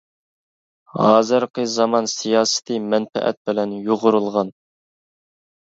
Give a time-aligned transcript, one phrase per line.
[0.99, 4.53] ھازىرقى زامان سىياسىتى مەنپەئەت بىلەن يۇغۇرۇلغان.